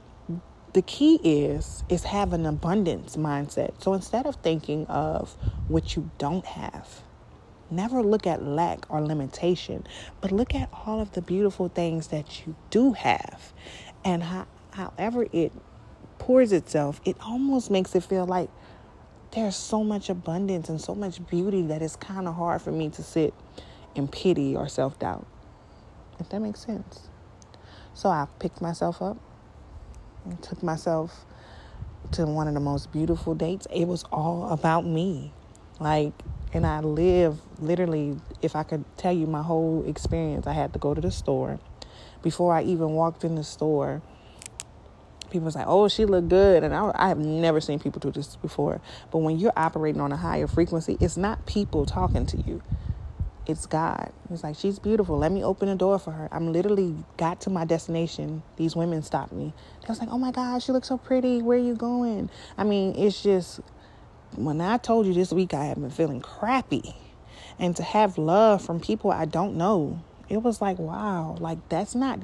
the 0.72 0.82
key 0.82 1.16
is 1.24 1.82
is 1.88 2.04
have 2.04 2.32
an 2.32 2.46
abundance 2.46 3.16
mindset. 3.16 3.82
So 3.82 3.94
instead 3.94 4.26
of 4.26 4.36
thinking 4.36 4.86
of 4.86 5.32
what 5.68 5.96
you 5.96 6.10
don't 6.18 6.46
have, 6.46 7.02
never 7.70 8.02
look 8.02 8.26
at 8.26 8.44
lack 8.44 8.90
or 8.90 9.00
limitation, 9.00 9.86
but 10.20 10.30
look 10.30 10.54
at 10.54 10.68
all 10.86 11.00
of 11.00 11.12
the 11.12 11.22
beautiful 11.22 11.68
things 11.68 12.08
that 12.08 12.46
you 12.46 12.54
do 12.70 12.92
have. 12.92 13.52
And 14.04 14.22
how, 14.22 14.46
however 14.70 15.26
it 15.32 15.52
pours 16.18 16.52
itself, 16.52 17.00
it 17.04 17.16
almost 17.20 17.70
makes 17.70 17.94
it 17.94 18.04
feel 18.04 18.26
like 18.26 18.50
there's 19.32 19.56
so 19.56 19.84
much 19.84 20.08
abundance 20.08 20.68
and 20.68 20.80
so 20.80 20.94
much 20.94 21.24
beauty 21.28 21.62
that 21.62 21.82
it's 21.82 21.96
kind 21.96 22.26
of 22.28 22.34
hard 22.34 22.62
for 22.62 22.72
me 22.72 22.90
to 22.90 23.02
sit 23.02 23.34
in 23.94 24.08
pity 24.08 24.54
or 24.54 24.68
self 24.68 24.98
doubt. 24.98 25.26
If 26.20 26.28
that 26.30 26.40
makes 26.40 26.60
sense. 26.60 27.08
So 27.94 28.08
I 28.08 28.26
picked 28.38 28.60
myself 28.60 29.02
up 29.02 29.18
took 30.42 30.62
myself 30.62 31.24
to 32.12 32.26
one 32.26 32.48
of 32.48 32.54
the 32.54 32.60
most 32.60 32.92
beautiful 32.92 33.34
dates. 33.34 33.66
It 33.72 33.86
was 33.86 34.04
all 34.12 34.48
about 34.50 34.84
me. 34.84 35.32
Like, 35.78 36.12
and 36.52 36.66
I 36.66 36.80
live 36.80 37.38
literally, 37.60 38.18
if 38.42 38.56
I 38.56 38.62
could 38.62 38.84
tell 38.96 39.12
you 39.12 39.26
my 39.26 39.42
whole 39.42 39.84
experience, 39.86 40.46
I 40.46 40.52
had 40.52 40.72
to 40.72 40.78
go 40.78 40.94
to 40.94 41.00
the 41.00 41.10
store. 41.10 41.58
Before 42.22 42.54
I 42.54 42.62
even 42.62 42.90
walked 42.90 43.24
in 43.24 43.34
the 43.34 43.44
store, 43.44 44.02
people 45.30 45.46
was 45.46 45.54
like, 45.54 45.66
"Oh, 45.66 45.88
she 45.88 46.04
looked 46.04 46.28
good," 46.28 46.64
and 46.64 46.74
I, 46.74 46.90
I 46.94 47.08
have 47.08 47.18
never 47.18 47.60
seen 47.60 47.78
people 47.78 48.00
do 48.00 48.10
this 48.10 48.36
before. 48.36 48.80
But 49.10 49.18
when 49.18 49.38
you're 49.38 49.52
operating 49.56 50.00
on 50.00 50.12
a 50.12 50.16
higher 50.16 50.46
frequency, 50.46 50.98
it's 51.00 51.16
not 51.16 51.46
people 51.46 51.86
talking 51.86 52.26
to 52.26 52.36
you; 52.36 52.62
it's 53.50 53.66
God. 53.66 54.12
He's 54.28 54.42
like, 54.42 54.56
"She's 54.56 54.78
beautiful. 54.78 55.18
Let 55.18 55.32
me 55.32 55.44
open 55.44 55.68
the 55.68 55.74
door 55.74 55.98
for 55.98 56.12
her." 56.12 56.28
I'm 56.32 56.52
literally 56.52 56.94
got 57.16 57.40
to 57.42 57.50
my 57.50 57.64
destination. 57.64 58.42
These 58.56 58.76
women 58.76 59.02
stopped 59.02 59.32
me. 59.32 59.52
They 59.82 59.88
was 59.88 60.00
like, 60.00 60.08
"Oh 60.10 60.18
my 60.18 60.30
God, 60.30 60.62
she 60.62 60.72
looks 60.72 60.88
so 60.88 60.96
pretty. 60.96 61.42
Where 61.42 61.58
are 61.58 61.60
you 61.62 61.74
going?" 61.74 62.30
I 62.56 62.64
mean, 62.64 62.94
it's 62.96 63.22
just 63.22 63.60
when 64.36 64.60
I 64.60 64.76
told 64.76 65.06
you 65.06 65.14
this 65.14 65.32
week 65.32 65.54
I 65.54 65.66
have 65.66 65.80
been 65.80 65.90
feeling 65.90 66.20
crappy, 66.20 66.94
and 67.58 67.76
to 67.76 67.82
have 67.82 68.16
love 68.18 68.62
from 68.62 68.80
people 68.80 69.10
I 69.10 69.24
don't 69.24 69.56
know, 69.56 70.02
it 70.28 70.38
was 70.38 70.60
like, 70.60 70.78
wow, 70.78 71.36
like 71.40 71.68
that's 71.68 71.94
not 71.94 72.20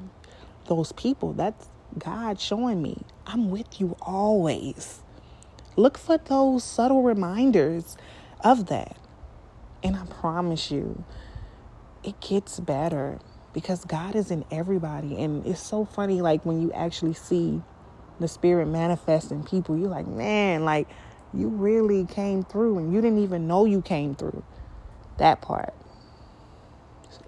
those 0.67 0.93
people. 0.93 1.33
That's 1.33 1.69
God 1.99 2.41
showing 2.41 2.83
me 2.83 3.03
I'm 3.27 3.51
with 3.51 3.81
you 3.81 3.97
always. 4.01 5.03
Look 5.77 5.99
for 5.99 6.17
those 6.17 6.65
subtle 6.65 7.03
reminders 7.03 7.97
of 8.41 8.67
that. 8.67 8.97
And 9.87 9.95
I 9.95 10.05
promise 10.05 10.73
you, 10.73 11.05
it 12.03 12.21
gets 12.21 12.59
better 12.59 13.21
because 13.53 13.85
God 13.85 14.17
is 14.17 14.33
in 14.33 14.45
everybody. 14.51 15.17
And 15.23 15.47
it's 15.47 15.63
so 15.63 15.85
funny, 15.85 16.21
like 16.21 16.45
when 16.45 16.61
you 16.61 16.73
actually 16.73 17.15
see 17.15 17.63
the 18.19 18.27
Spirit 18.27 18.67
manifest 18.67 19.31
in 19.31 19.45
people, 19.45 19.79
you're 19.79 19.89
like, 19.89 20.09
man, 20.09 20.65
like 20.65 20.89
you 21.33 21.47
really 21.47 22.05
came 22.05 22.43
through 22.43 22.79
and 22.79 22.93
you 22.93 23.01
didn't 23.01 23.21
even 23.23 23.47
know 23.47 23.65
you 23.65 23.81
came 23.81 24.17
through 24.17 24.43
that 25.19 25.41
part. 25.41 25.73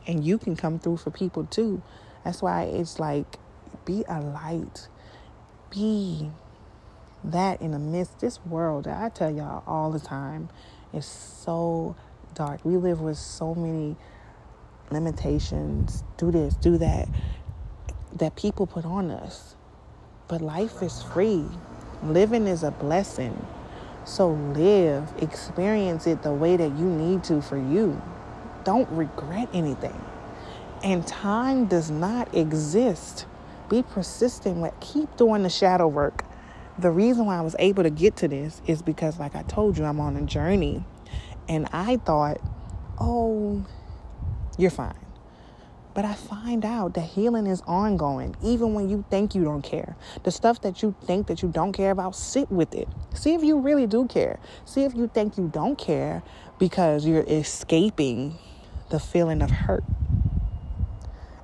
And 0.09 0.25
you 0.25 0.37
can 0.37 0.57
come 0.57 0.81
through 0.81 0.97
for 0.97 1.13
people 1.13 1.45
too. 1.45 1.81
That's 2.25 2.43
why 2.43 2.65
it's 2.65 2.99
like 2.99 3.37
be 3.85 4.05
a 4.09 4.21
light. 4.21 4.89
Be 5.71 6.33
that 7.23 7.63
in 7.63 7.71
the 7.71 7.79
midst 7.79 8.19
this 8.19 8.45
world 8.45 8.89
I 8.89 9.11
tell 9.11 9.31
y'all 9.31 9.63
all 9.65 9.93
the 9.93 10.01
time 10.01 10.49
is 10.93 11.07
so 11.07 11.95
dark. 12.39 12.65
We 12.65 12.77
live 12.77 13.01
with 13.01 13.19
so 13.19 13.55
many 13.55 13.97
limitations. 14.91 16.05
Do 16.17 16.31
this, 16.31 16.55
do 16.55 16.79
that 16.79 17.09
that 18.17 18.37
people 18.37 18.67
put 18.67 18.85
on 18.85 19.11
us. 19.11 19.57
But 20.29 20.41
life 20.41 20.83
is 20.83 21.03
free. 21.03 21.45
Living 22.03 22.47
is 22.47 22.63
a 22.63 22.71
blessing. 22.71 23.47
So 24.05 24.31
live, 24.31 25.13
experience 25.19 26.07
it 26.07 26.23
the 26.23 26.33
way 26.33 26.57
that 26.57 26.79
you 26.79 26.87
need 26.87 27.25
to 27.25 27.43
for 27.43 27.59
you. 27.59 28.01
Don't 28.65 28.89
regret 28.91 29.49
anything. 29.53 30.01
And 30.83 31.07
time 31.07 31.67
does 31.67 31.91
not 31.91 32.35
exist 32.35 33.27
be 33.69 33.83
persistent 33.83 34.57
with 34.57 34.73
keep 34.81 35.15
doing 35.17 35.43
the 35.43 35.51
shadow 35.51 35.87
work. 35.87 36.25
The 36.79 36.91
reason 36.91 37.27
why 37.27 37.37
I 37.37 37.41
was 37.43 37.57
able 37.59 37.83
to 37.83 37.91
get 37.91 38.17
to 38.17 38.29
this 38.29 38.63
is 38.67 38.81
because 38.81 39.19
like 39.19 39.35
I 39.35 39.43
told 39.43 39.77
you 39.77 39.85
I'm 39.85 40.01
on 40.01 40.17
a 40.17 40.23
journey 40.23 40.85
and 41.49 41.69
I 41.73 41.97
thought, 41.97 42.39
"Oh, 42.99 43.65
you're 44.57 44.71
fine." 44.71 44.95
But 45.95 46.05
I 46.05 46.15
find 46.15 46.65
out 46.65 46.95
that 46.95 47.01
healing 47.01 47.49
is 47.49 47.61
ongoing, 47.67 48.37
even 48.41 48.73
when 48.75 48.89
you 48.89 49.05
think 49.11 49.35
you 49.35 49.43
don't 49.43 49.63
care. 49.63 49.97
The 50.23 50.31
stuff 50.31 50.61
that 50.61 50.81
you 50.81 50.95
think 51.05 51.27
that 51.27 51.43
you 51.43 51.49
don't 51.49 51.73
care 51.73 51.91
about, 51.91 52.15
sit 52.15 52.53
with 52.53 52.73
it. 52.73 52.87
See 53.15 53.35
if 53.35 53.43
you 53.43 53.59
really 53.59 53.89
do 53.89 54.07
care. 54.07 54.39
See 54.65 54.85
if 54.85 54.95
you 54.95 55.09
think 55.09 55.37
you 55.37 55.49
don't 55.53 55.77
care 55.77 56.23
because 56.59 57.05
you're 57.05 57.25
escaping 57.27 58.39
the 58.91 59.01
feeling 59.01 59.43
of 59.43 59.51
hurt. 59.51 59.83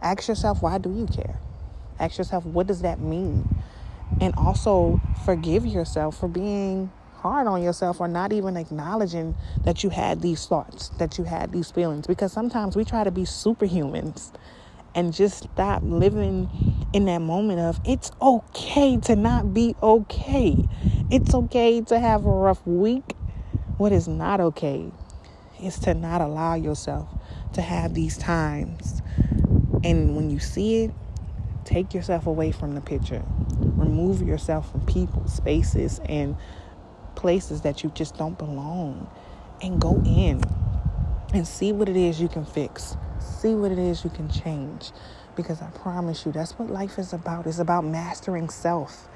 Ask 0.01 0.29
yourself, 0.29 0.63
why 0.63 0.79
do 0.79 0.93
you 0.93 1.07
care? 1.07 1.41
Ask 1.99 2.19
yourself, 2.19 2.45
what 2.45 2.67
does 2.67 2.83
that 2.83 3.01
mean? 3.01 3.49
And 4.21 4.35
also 4.37 5.01
forgive 5.25 5.67
yourself 5.67 6.17
for 6.17 6.29
being 6.29 6.93
hard 7.25 7.47
on 7.47 7.63
yourself 7.63 8.03
or 8.03 8.07
not 8.07 8.35
even 8.35 8.55
acknowledging 8.55 9.35
that 9.65 9.83
you 9.83 9.89
had 9.89 10.21
these 10.21 10.45
thoughts, 10.45 10.91
that 10.99 11.17
you 11.17 11.25
had 11.25 11.53
these 11.53 11.71
feelings. 11.71 12.07
Because 12.07 12.31
sometimes 12.31 12.77
we 12.77 12.85
try 12.85 13.03
to 13.03 13.11
be 13.11 13.23
superhumans 13.23 14.31
and 14.95 15.11
just 15.11 15.45
stop 15.45 15.83
living 15.83 16.51
in 16.93 17.07
that 17.07 17.23
moment 17.23 17.61
of 17.61 17.81
it's 17.83 18.13
okay 18.21 18.99
to 18.99 19.17
not 19.17 19.55
be 19.55 19.75
okay. 19.83 20.69
It's 21.11 21.35
okay 21.35 21.81
to 21.81 21.99
have 21.99 22.27
a 22.27 22.31
rough 22.31 22.65
week. 22.67 23.15
What 23.79 23.91
is 23.91 24.07
not 24.07 24.41
okay 24.41 24.93
is 25.63 25.79
to 25.79 25.95
not 25.95 26.21
allow 26.21 26.57
yourself 26.57 27.09
to 27.55 27.63
have 27.63 27.95
these 27.95 28.19
times. 28.19 29.01
And 29.83 30.15
when 30.15 30.29
you 30.29 30.41
see 30.41 30.85
it, 30.85 30.91
Take 31.65 31.95
yourself 31.95 32.27
away 32.27 32.53
from 32.53 32.75
the 32.75 32.81
picture. 32.83 33.23
Remove 33.59 34.21
yourself 34.23 34.71
from 34.71 34.83
people, 34.83 35.27
spaces, 35.27 35.99
and 36.05 36.37
places 37.25 37.63
that 37.63 37.83
you 37.83 37.91
just 37.95 38.19
don't 38.19 38.37
belong. 38.37 39.11
And 39.63 39.81
go 39.81 40.03
in 40.05 40.43
and 41.33 41.49
see 41.49 41.73
what 41.73 41.89
it 41.89 41.97
is 41.97 42.21
you 42.21 42.29
can 42.29 42.45
fix. 42.45 42.99
See 43.19 43.55
what 43.55 43.73
it 43.73 43.79
is 43.79 44.05
you 44.05 44.11
can 44.11 44.29
change. 44.29 44.91
Because 45.35 45.63
I 45.63 45.71
promise 45.71 46.27
you, 46.27 46.33
that's 46.33 46.53
what 46.59 46.69
life 46.69 46.99
is 46.99 47.15
about. 47.15 47.47
It's 47.47 47.61
about 47.61 47.83
mastering 47.87 48.51
self. 48.51 49.09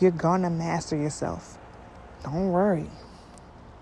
You're 0.00 0.10
gonna 0.10 0.50
master 0.50 0.96
yourself. 0.96 1.56
Don't 2.24 2.50
worry. 2.50 2.90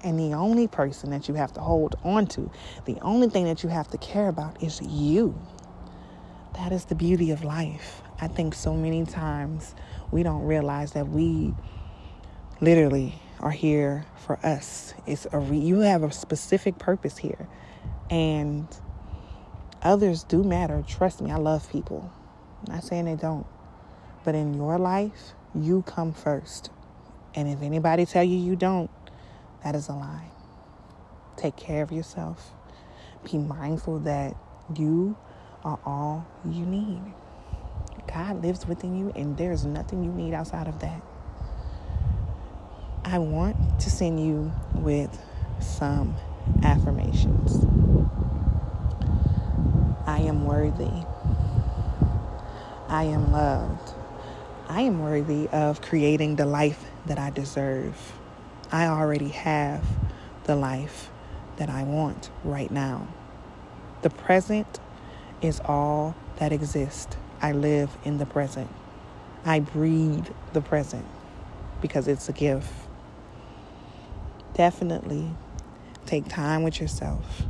And 0.02 0.18
the 0.18 0.34
only 0.34 0.68
person 0.68 1.08
that 1.12 1.26
you 1.26 1.32
have 1.32 1.54
to 1.54 1.60
hold 1.60 1.96
on 2.04 2.26
to, 2.36 2.50
the 2.84 3.00
only 3.00 3.30
thing 3.30 3.46
that 3.46 3.62
you 3.62 3.70
have 3.70 3.88
to 3.92 3.96
care 3.96 4.28
about 4.28 4.62
is 4.62 4.82
you. 4.82 5.34
That 6.56 6.70
is 6.70 6.84
the 6.84 6.94
beauty 6.94 7.30
of 7.30 7.42
life. 7.42 8.02
I 8.20 8.28
think 8.28 8.52
so 8.52 8.74
many 8.74 9.06
times 9.06 9.74
we 10.10 10.22
don't 10.22 10.42
realize 10.42 10.92
that 10.92 11.08
we 11.08 11.54
literally 12.60 13.14
are 13.44 13.50
here 13.50 14.06
for 14.16 14.38
us. 14.42 14.94
It's 15.06 15.26
a 15.30 15.38
re- 15.38 15.58
you 15.58 15.80
have 15.80 16.02
a 16.02 16.10
specific 16.10 16.78
purpose 16.78 17.18
here. 17.18 17.46
And 18.10 18.66
others 19.82 20.24
do 20.24 20.42
matter. 20.42 20.82
Trust 20.88 21.20
me, 21.20 21.30
I 21.30 21.36
love 21.36 21.70
people. 21.70 22.10
I'm 22.66 22.76
not 22.76 22.84
saying 22.84 23.04
they 23.04 23.16
don't. 23.16 23.46
But 24.24 24.34
in 24.34 24.54
your 24.54 24.78
life, 24.78 25.34
you 25.54 25.82
come 25.82 26.14
first. 26.14 26.70
And 27.34 27.46
if 27.46 27.60
anybody 27.60 28.06
tell 28.06 28.24
you 28.24 28.38
you 28.38 28.56
don't, 28.56 28.90
that 29.62 29.74
is 29.74 29.88
a 29.88 29.92
lie. 29.92 30.30
Take 31.36 31.56
care 31.56 31.82
of 31.82 31.92
yourself. 31.92 32.52
Be 33.30 33.36
mindful 33.36 34.00
that 34.00 34.34
you 34.74 35.16
are 35.64 35.78
all 35.84 36.26
you 36.46 36.64
need. 36.64 37.02
God 38.06 38.42
lives 38.42 38.66
within 38.66 38.96
you, 38.96 39.12
and 39.14 39.36
there's 39.36 39.66
nothing 39.66 40.02
you 40.02 40.12
need 40.12 40.32
outside 40.32 40.68
of 40.68 40.78
that. 40.80 41.02
I 43.14 43.18
want 43.18 43.78
to 43.78 43.90
send 43.90 44.18
you 44.18 44.52
with 44.74 45.16
some 45.60 46.16
affirmations. 46.64 47.64
I 50.04 50.18
am 50.18 50.44
worthy. 50.44 50.90
I 52.88 53.04
am 53.04 53.30
loved. 53.30 53.94
I 54.68 54.80
am 54.80 55.00
worthy 55.00 55.46
of 55.50 55.80
creating 55.80 56.34
the 56.34 56.44
life 56.44 56.84
that 57.06 57.20
I 57.20 57.30
deserve. 57.30 57.94
I 58.72 58.88
already 58.88 59.28
have 59.28 59.86
the 60.42 60.56
life 60.56 61.08
that 61.58 61.70
I 61.70 61.84
want 61.84 62.30
right 62.42 62.72
now. 62.72 63.06
The 64.02 64.10
present 64.10 64.80
is 65.40 65.60
all 65.64 66.16
that 66.38 66.50
exists. 66.50 67.16
I 67.40 67.52
live 67.52 67.96
in 68.04 68.18
the 68.18 68.26
present. 68.26 68.70
I 69.44 69.60
breathe 69.60 70.26
the 70.52 70.62
present 70.62 71.06
because 71.80 72.08
it's 72.08 72.28
a 72.28 72.32
gift. 72.32 72.72
Definitely 74.54 75.28
take 76.06 76.28
time 76.28 76.62
with 76.62 76.80
yourself. 76.80 77.42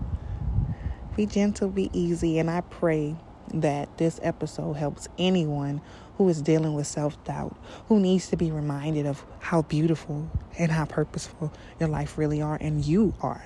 Be 1.16 1.26
gentle, 1.26 1.68
be 1.68 1.90
easy, 1.92 2.38
and 2.38 2.50
I 2.50 2.62
pray 2.62 3.14
that 3.52 3.98
this 3.98 4.18
episode 4.22 4.72
helps 4.74 5.06
anyone 5.18 5.82
who 6.16 6.28
is 6.28 6.40
dealing 6.40 6.74
with 6.74 6.86
self 6.86 7.22
doubt, 7.24 7.56
who 7.88 8.00
needs 8.00 8.28
to 8.28 8.36
be 8.36 8.50
reminded 8.50 9.06
of 9.06 9.24
how 9.38 9.62
beautiful 9.62 10.30
and 10.58 10.72
how 10.72 10.86
purposeful 10.86 11.52
your 11.78 11.88
life 11.88 12.16
really 12.16 12.40
are 12.40 12.56
and 12.60 12.84
you 12.84 13.14
are. 13.20 13.44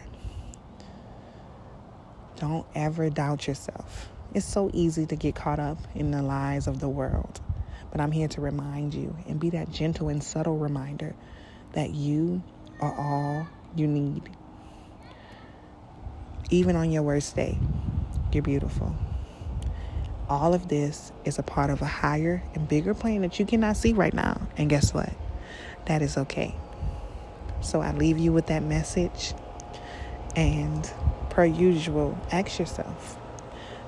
Don't 2.37 2.67
ever 2.77 3.11
doubt 3.11 3.49
yourself. 3.49 4.09
It's 4.35 4.47
so 4.47 4.71
easy 4.73 5.05
to 5.07 5.17
get 5.17 5.35
caught 5.35 5.59
up 5.59 5.79
in 5.95 6.13
the 6.13 6.23
lies 6.23 6.69
of 6.69 6.79
the 6.79 6.89
world. 6.89 7.41
But 7.91 8.01
I'm 8.01 8.13
here 8.13 8.29
to 8.29 8.41
remind 8.41 8.95
you 8.95 9.17
and 9.27 9.41
be 9.41 9.51
that 9.51 9.73
gentle 9.73 10.09
and 10.09 10.23
subtle 10.23 10.59
reminder 10.59 11.17
that 11.73 11.91
you 11.91 12.43
are 12.81 12.95
all 12.95 13.49
you 13.77 13.87
need. 13.87 14.23
Even 16.51 16.77
on 16.77 16.91
your 16.91 17.03
worst 17.03 17.37
day, 17.37 17.59
you're 18.33 18.43
beautiful. 18.43 18.97
All 20.29 20.55
of 20.55 20.69
this 20.69 21.13
is 21.25 21.39
a 21.39 21.43
part 21.43 21.71
of 21.71 21.81
a 21.81 21.87
higher 21.87 22.43
and 22.55 22.69
bigger 22.69 22.95
plan 22.95 23.23
that 23.23 23.39
you 23.39 23.47
cannot 23.47 23.77
see 23.77 23.93
right 23.93 24.13
now. 24.13 24.41
And 24.57 24.69
guess 24.69 24.93
what? 24.93 25.13
That 25.87 26.03
is 26.03 26.17
okay. 26.17 26.55
So 27.61 27.81
I 27.81 27.93
leave 27.93 28.19
you 28.19 28.33
with 28.33 28.47
that 28.47 28.63
message. 28.63 29.35
And 30.37 30.91
per 31.31 31.45
usual, 31.45 32.19
ask 32.31 32.59
yourself 32.59 33.19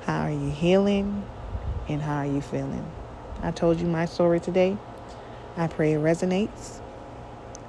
how 0.05 0.23
are 0.23 0.31
you 0.31 0.51
healing 0.51 1.25
and 1.89 2.01
how 2.03 2.19
are 2.19 2.27
you 2.27 2.41
feeling? 2.41 2.91
I 3.43 3.51
told 3.51 3.81
you 3.81 3.87
my 3.87 4.07
story 4.07 4.41
today. 4.41 4.77
I 5.57 5.67
pray 5.67 5.93
it 5.93 6.01
resonates. 6.01 6.81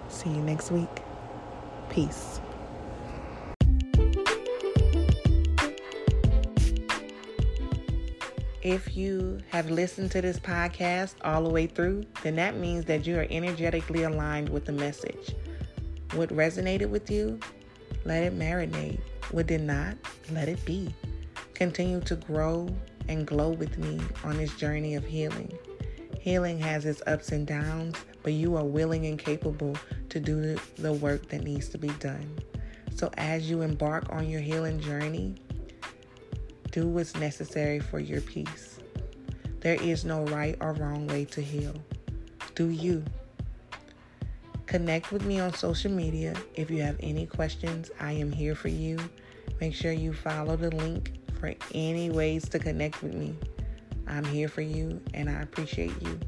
See 0.10 0.30
you 0.30 0.42
next 0.42 0.72
week. 0.72 0.90
Peace. 1.92 2.40
If 8.62 8.96
you 8.96 9.40
have 9.50 9.70
listened 9.70 10.12
to 10.12 10.22
this 10.22 10.40
podcast 10.40 11.16
all 11.26 11.44
the 11.44 11.50
way 11.50 11.68
through, 11.68 12.06
then 12.24 12.38
that 12.38 12.56
means 12.56 12.86
that 12.86 13.06
you 13.06 13.18
are 13.18 13.28
energetically 13.30 14.04
aligned 14.04 14.48
with 14.48 14.64
the 14.64 14.72
message. 14.72 15.36
What 16.14 16.30
resonated 16.30 16.90
with 16.90 17.12
you, 17.12 17.38
let 18.06 18.24
it 18.24 18.40
marinate. 18.40 19.02
What 19.32 19.48
did 19.48 19.62
not, 19.62 19.98
let 20.32 20.48
it 20.48 20.64
be. 20.64 20.96
Continue 21.56 22.00
to 22.02 22.16
grow 22.16 22.70
and 23.10 23.28
glow 23.28 23.50
with 23.50 23.78
me 23.78 24.00
on 24.24 24.38
this 24.38 24.56
journey 24.56 24.96
of 24.96 25.04
healing. 25.04 25.52
Healing 26.22 26.60
has 26.60 26.86
its 26.86 27.02
ups 27.08 27.32
and 27.32 27.48
downs, 27.48 27.96
but 28.22 28.34
you 28.34 28.56
are 28.56 28.64
willing 28.64 29.08
and 29.08 29.18
capable 29.18 29.76
to 30.10 30.20
do 30.20 30.56
the 30.78 30.94
work 30.94 31.28
that 31.30 31.42
needs 31.42 31.68
to 31.70 31.80
be 31.80 31.88
done. 32.00 32.38
So, 32.94 33.10
as 33.18 33.50
you 33.50 33.64
embark 33.64 34.06
on 34.12 34.30
your 34.30 34.40
healing 34.40 34.80
journey, 34.80 35.34
do 36.70 36.88
what's 36.88 37.16
necessary 37.16 37.80
for 37.80 38.00
your 38.00 38.22
peace. 38.22 38.78
There 39.62 39.82
is 39.82 40.06
no 40.06 40.24
right 40.26 40.56
or 40.62 40.74
wrong 40.74 41.08
way 41.08 41.26
to 41.26 41.42
heal. 41.42 41.74
Do 42.54 42.70
you? 42.70 43.04
Connect 44.68 45.12
with 45.12 45.26
me 45.26 45.40
on 45.40 45.56
social 45.56 45.92
media. 45.92 46.36
If 46.54 46.70
you 46.70 46.84
have 46.84 46.98
any 47.00 47.26
questions, 47.26 47.90
I 48.00 48.12
am 48.12 48.32
here 48.32 48.54
for 48.54 48.68
you. 48.68 49.00
Make 49.60 49.74
sure 49.74 49.92
you 49.92 50.14
follow 50.14 50.56
the 50.56 50.70
link 50.70 51.14
for 51.40 51.56
any 51.74 52.12
ways 52.12 52.48
to 52.50 52.60
connect 52.60 53.02
with 53.02 53.16
me. 53.16 53.36
I'm 54.12 54.26
here 54.26 54.50
for 54.50 54.62
you 54.62 55.02
and 55.14 55.30
I 55.30 55.42
appreciate 55.42 55.94
you. 56.02 56.20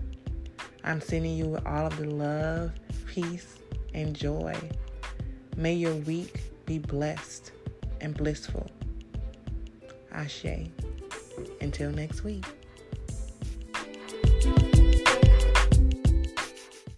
I'm 0.86 1.02
sending 1.02 1.36
you 1.36 1.60
all 1.66 1.86
of 1.86 1.98
the 1.98 2.06
love, 2.06 2.72
peace, 3.08 3.58
and 3.94 4.16
joy. 4.16 4.56
May 5.58 5.74
your 5.74 5.96
week 5.96 6.42
be 6.66 6.80
blessed 6.80 7.52
and 8.00 8.16
blissful. 8.16 8.72
Ashe. 10.14 10.70
Until 11.60 11.92
next 11.92 12.24
week. 12.24 12.46